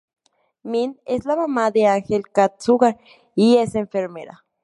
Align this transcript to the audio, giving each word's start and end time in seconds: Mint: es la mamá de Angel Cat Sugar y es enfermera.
Mint: 0.63 0.95
es 1.05 1.25
la 1.25 1.35
mamá 1.35 1.69
de 1.69 1.85
Angel 1.85 2.23
Cat 2.23 2.59
Sugar 2.59 2.97
y 3.35 3.57
es 3.57 3.75
enfermera. 3.75 4.43